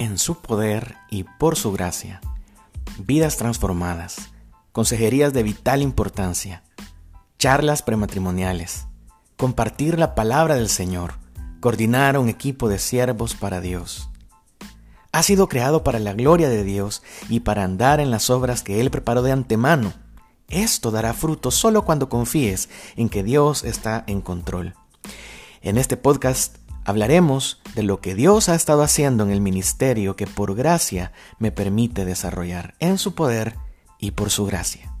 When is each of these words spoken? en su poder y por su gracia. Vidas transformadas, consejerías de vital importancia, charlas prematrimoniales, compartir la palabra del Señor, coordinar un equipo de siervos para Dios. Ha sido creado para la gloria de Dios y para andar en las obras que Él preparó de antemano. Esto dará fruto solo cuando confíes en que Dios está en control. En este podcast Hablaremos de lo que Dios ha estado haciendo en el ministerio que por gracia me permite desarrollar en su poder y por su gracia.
en 0.00 0.16
su 0.16 0.36
poder 0.36 0.96
y 1.10 1.24
por 1.24 1.56
su 1.56 1.72
gracia. 1.72 2.22
Vidas 2.98 3.36
transformadas, 3.36 4.30
consejerías 4.72 5.34
de 5.34 5.42
vital 5.42 5.82
importancia, 5.82 6.62
charlas 7.38 7.82
prematrimoniales, 7.82 8.86
compartir 9.36 9.98
la 9.98 10.14
palabra 10.14 10.54
del 10.54 10.70
Señor, 10.70 11.16
coordinar 11.60 12.16
un 12.18 12.30
equipo 12.30 12.70
de 12.70 12.78
siervos 12.78 13.34
para 13.34 13.60
Dios. 13.60 14.08
Ha 15.12 15.22
sido 15.22 15.50
creado 15.50 15.84
para 15.84 15.98
la 15.98 16.14
gloria 16.14 16.48
de 16.48 16.64
Dios 16.64 17.02
y 17.28 17.40
para 17.40 17.62
andar 17.62 18.00
en 18.00 18.10
las 18.10 18.30
obras 18.30 18.62
que 18.62 18.80
Él 18.80 18.90
preparó 18.90 19.20
de 19.20 19.32
antemano. 19.32 19.92
Esto 20.48 20.90
dará 20.90 21.12
fruto 21.12 21.50
solo 21.50 21.84
cuando 21.84 22.08
confíes 22.08 22.70
en 22.96 23.10
que 23.10 23.22
Dios 23.22 23.64
está 23.64 24.04
en 24.06 24.22
control. 24.22 24.74
En 25.60 25.76
este 25.76 25.98
podcast 25.98 26.56
Hablaremos 26.90 27.60
de 27.76 27.84
lo 27.84 28.00
que 28.00 28.16
Dios 28.16 28.48
ha 28.48 28.56
estado 28.56 28.82
haciendo 28.82 29.22
en 29.22 29.30
el 29.30 29.40
ministerio 29.40 30.16
que 30.16 30.26
por 30.26 30.56
gracia 30.56 31.12
me 31.38 31.52
permite 31.52 32.04
desarrollar 32.04 32.74
en 32.80 32.98
su 32.98 33.14
poder 33.14 33.54
y 34.00 34.10
por 34.10 34.30
su 34.30 34.44
gracia. 34.44 34.92